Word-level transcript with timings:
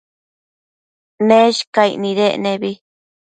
Neshcaic 1.27 1.95
nidec 2.01 2.35
nebi 2.43 2.71